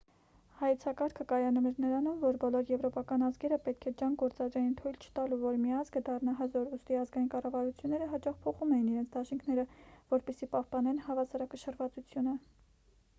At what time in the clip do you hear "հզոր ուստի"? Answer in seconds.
6.41-6.99